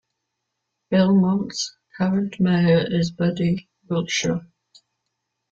Belmont's 0.89 1.77
current 1.95 2.39
mayor 2.39 2.85
is 2.91 3.11
Buddy 3.11 3.69
Wiltshire. 3.87 4.41